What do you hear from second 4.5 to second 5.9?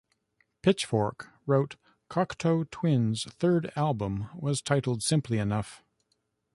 titled simply enough.